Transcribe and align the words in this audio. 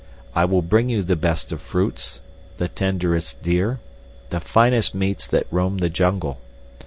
I 0.33 0.45
will 0.45 0.63
bring 0.63 0.89
you 0.89 1.03
the 1.03 1.15
best 1.15 1.51
of 1.51 1.61
fruits, 1.61 2.21
the 2.57 2.67
tenderest 2.67 3.43
deer, 3.43 3.79
the 4.31 4.39
finest 4.39 4.95
meats 4.95 5.27
that 5.27 5.45
roam 5.51 5.77
the 5.77 5.89
jungle. 5.91 6.39